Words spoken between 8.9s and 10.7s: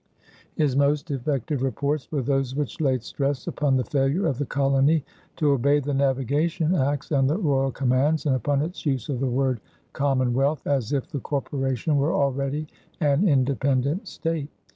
of the word "Commonwealth,"